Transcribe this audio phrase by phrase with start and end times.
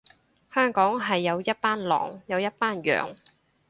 [0.51, 3.15] 香港係有一班狼，有一班羊